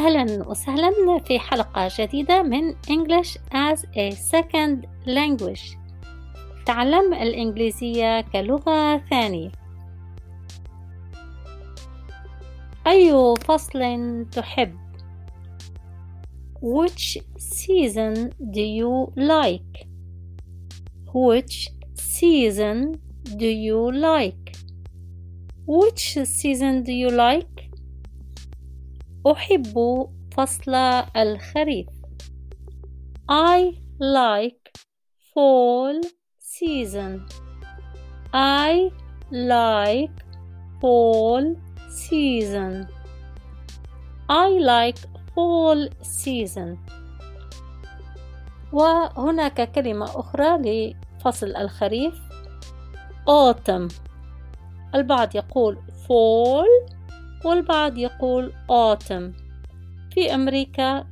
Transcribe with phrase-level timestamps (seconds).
[0.00, 5.76] أهلا وسهلا في حلقة جديدة من English as a Second Language
[6.66, 9.52] تعلم الإنجليزية كلغة ثانية
[12.86, 13.80] أي فصل
[14.32, 14.76] تحب؟
[16.62, 19.86] Which season do you like?
[21.14, 23.00] Which season
[23.36, 24.56] do you like?
[25.66, 27.69] Which season do you like?
[29.26, 30.06] أحب
[30.36, 30.74] فصل
[31.16, 31.86] الخريف.
[33.30, 34.72] I like
[35.34, 36.00] fall
[36.38, 37.26] season.
[38.32, 38.90] I
[39.30, 40.16] like
[40.80, 41.56] fall
[41.90, 42.88] season.
[44.28, 44.98] I like
[45.34, 46.78] fall season.
[48.72, 52.14] وهناك كلمة أخرى لفصل الخريف
[53.28, 53.92] autumn
[54.94, 56.99] البعض يقول fall
[57.44, 59.32] والبعض يقول autumn.
[60.14, 61.06] في أمريكا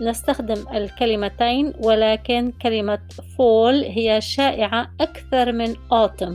[0.00, 6.34] نستخدم الكلمتين ولكن كلمة fall هي شائعة أكثر من autumn.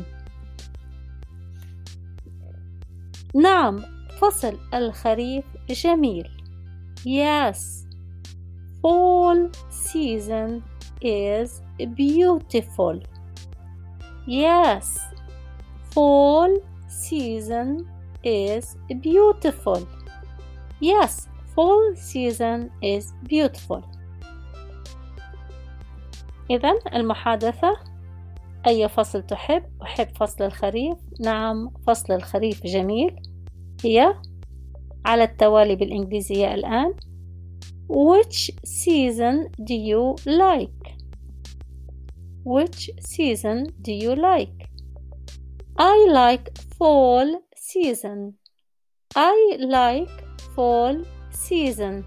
[3.35, 3.83] نعم
[4.19, 6.29] فصل الخريف جميل.
[7.05, 7.57] Yes
[8.81, 10.63] fall season
[11.01, 12.99] is beautiful.
[14.27, 14.99] Yes
[15.93, 16.51] fall
[16.87, 19.80] season is beautiful.
[20.80, 23.82] Yes, fall season is beautiful.
[26.50, 27.76] إذا المحادثة
[28.66, 30.98] أي فصل تحب؟ أحب فصل الخريف.
[31.20, 33.16] نعم، فصل الخريف جميل.
[33.84, 34.14] هي
[35.04, 36.94] على التوالي بالإنجليزية الآن.
[37.88, 40.82] Which season do you like?
[42.44, 44.58] Which season do you like?
[45.78, 48.19] I like fall season.
[49.15, 50.15] I like
[50.55, 50.95] fall
[51.31, 52.05] season.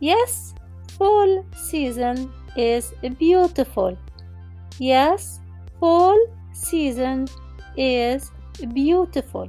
[0.00, 0.54] Yes,
[0.98, 2.16] fall season
[2.56, 2.84] is
[3.18, 3.96] beautiful.
[4.80, 5.40] Yes,
[5.80, 6.18] fall
[6.52, 7.28] season
[7.76, 8.30] is
[8.74, 9.48] beautiful.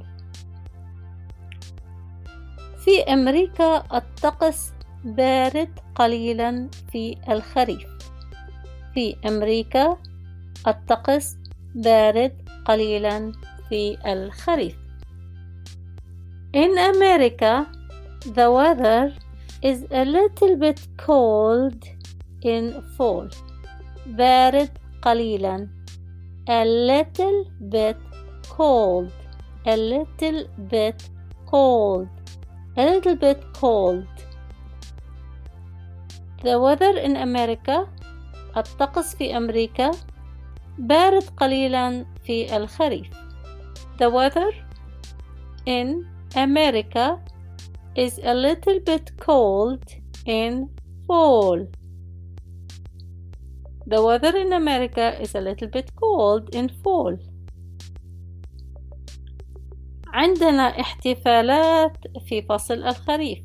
[2.84, 4.72] في أمريكا الطقس
[5.04, 7.86] بارد قليلا في الخريف.
[8.94, 9.96] في أمريكا
[10.66, 11.36] الطقس
[11.74, 13.32] بارد قليلا
[13.68, 14.76] في الخريف.
[16.54, 17.66] In America,
[18.24, 19.12] the weather
[19.62, 21.84] is a little bit cold
[22.42, 23.28] in fall.
[24.06, 24.70] بارد
[25.02, 25.68] قليلا.
[26.48, 27.96] A little bit
[28.56, 29.12] cold.
[29.66, 31.10] A little bit
[31.46, 32.08] cold.
[32.76, 34.06] A little bit cold.
[36.42, 37.88] The weather in America
[38.56, 39.90] الطقس في أمريكا
[40.78, 43.25] بارد قليلا في الخريف.
[43.97, 44.51] The weather
[45.65, 47.19] in America
[47.95, 49.83] is a little bit cold
[50.25, 50.69] in
[51.07, 51.67] fall.
[53.85, 57.17] The weather in America is a little bit cold in fall.
[60.13, 63.39] عندنا احتفالات في فصل الخريف.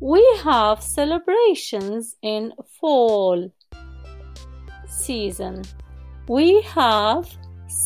[0.00, 3.50] We have celebrations in fall
[4.86, 5.62] season.
[6.28, 7.26] We have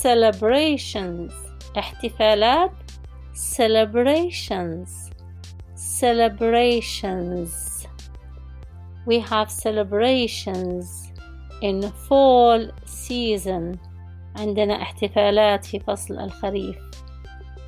[0.03, 1.33] celebrations
[1.79, 2.73] احتفالات
[3.35, 4.89] celebrations
[6.01, 7.51] celebrations
[9.07, 11.13] we have celebrations
[11.63, 13.79] in fall season
[14.37, 16.77] عندنا احتفالات في فصل الخريف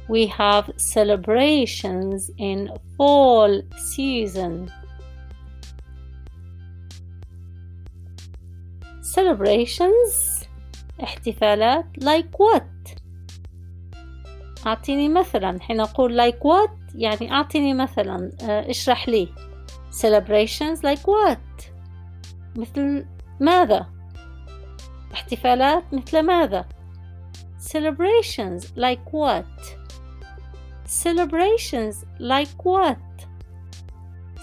[0.09, 4.71] we have celebrations in fall season
[9.15, 10.38] celebrations
[11.04, 13.00] احتفالات like what
[14.68, 19.30] أعطيني مثلا حين أقول like what يعني أعطيني مثلا اشرح لي
[19.92, 21.70] celebrations like what
[22.56, 23.06] مثل
[23.40, 23.88] ماذا
[25.14, 26.66] احتفالات مثل ماذا
[27.60, 29.80] celebrations like what
[31.04, 32.98] celebrations like what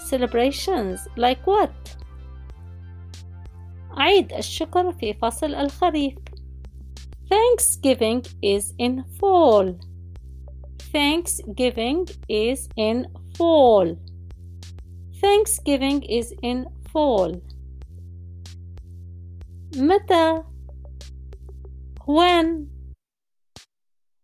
[0.09, 1.97] celebrations like what
[3.97, 6.15] عيد الشكر في فصل الخريف
[7.28, 9.78] Thanksgiving is in fall
[10.92, 13.06] Thanksgiving is in
[13.38, 13.96] fall.
[15.22, 17.40] Thanksgiving is in fall.
[19.76, 20.44] متى
[22.04, 22.68] when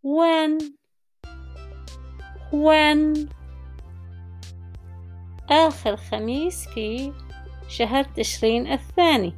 [0.02, 0.58] when
[2.52, 3.28] when
[5.50, 7.12] آخر خميس في
[7.68, 9.34] شهر تشرين الثاني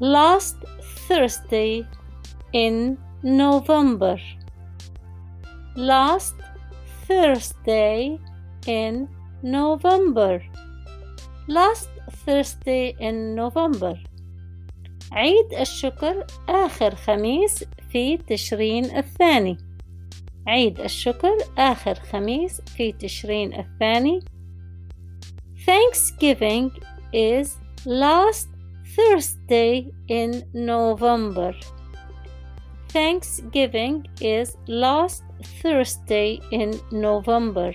[0.00, 0.56] last
[1.11, 1.85] Thursday
[2.53, 4.17] in November
[5.75, 6.35] last
[7.05, 8.17] Thursday
[8.65, 9.09] in
[9.43, 10.41] November
[11.49, 11.89] last
[12.25, 13.97] Thursday in November
[15.11, 19.57] عيد الشكر آخر خميس في تشرين الثاني
[20.47, 24.19] عيد الشكر آخر خميس في تشرين الثاني
[25.65, 26.71] Thanksgiving
[27.13, 28.47] is last
[28.94, 31.52] Thursday in November.
[32.88, 35.24] Thanksgiving is last
[35.60, 37.72] Thursday in November.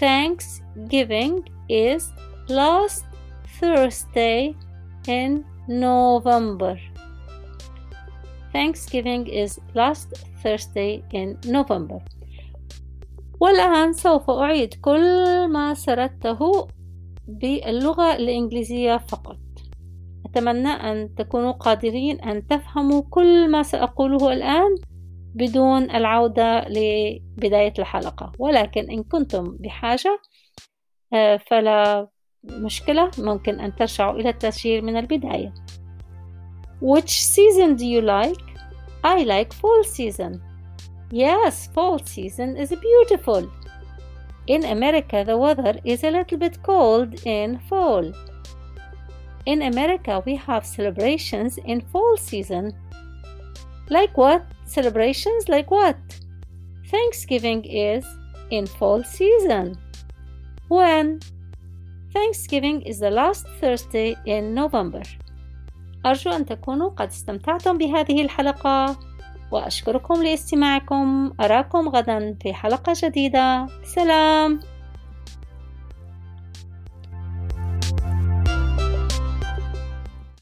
[0.00, 2.12] Thanksgiving is
[2.48, 3.04] last
[3.60, 4.56] Thursday
[5.06, 6.76] in November.
[8.52, 10.08] Thanksgiving is last
[10.42, 12.00] Thursday in November.
[13.40, 16.68] والآن سوف أعيد كل ما سردته
[17.28, 19.45] باللغة الإنجليزية فقط.
[20.25, 24.75] أتمنى أن تكونوا قادرين أن تفهموا كل ما سأقوله الآن
[25.35, 30.19] بدون العودة لبداية الحلقة ولكن إن كنتم بحاجة
[31.13, 32.07] آه، فلا
[32.43, 35.53] مشكلة ممكن أن ترجعوا إلى التسجيل من البداية
[36.79, 38.47] Which season do you like?
[39.03, 40.41] I like fall season.
[41.11, 43.49] Yes, fall season is beautiful.
[44.45, 48.11] In America, the weather is a little bit cold in fall.
[49.47, 52.65] In America, we have celebrations in fall season.
[53.89, 54.43] Like what?
[54.65, 55.99] Celebrations like what?
[56.91, 58.03] Thanksgiving is
[58.51, 59.77] in fall season.
[60.67, 61.21] When?
[62.13, 65.03] Thanksgiving is the last Thursday in November.
[66.05, 68.99] أرجو أن تكونوا قد استمتعتم بهذه الحلقة
[69.51, 74.59] وأشكركم لاستماعكم أراكم غدا في حلقة جديدة سلام